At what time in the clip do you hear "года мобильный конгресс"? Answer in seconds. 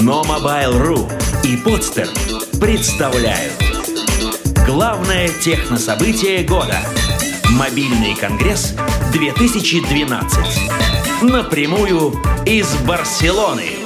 6.42-8.74